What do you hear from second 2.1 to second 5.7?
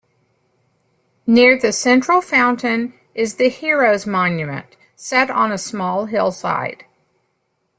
fountain is the Heroes Monument, set on a